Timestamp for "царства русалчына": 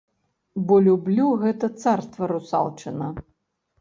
1.83-3.15